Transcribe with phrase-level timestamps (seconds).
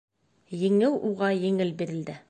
[0.61, 2.19] Еңеү уға еңел бирелде